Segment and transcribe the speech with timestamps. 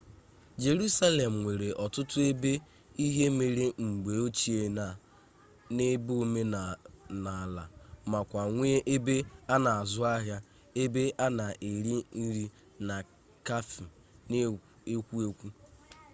[0.63, 2.53] jerusalem nwere otutu ebe
[3.05, 4.85] ihe mere mgbe ochie na
[5.91, 7.63] ebe omenala
[8.11, 9.15] makwa nwee ebe
[9.55, 10.37] ana azu ahia
[10.83, 12.45] ebe ana ere nri
[12.87, 12.95] na
[13.47, 13.81] cafe
[14.29, 15.47] n'ekwo ekwo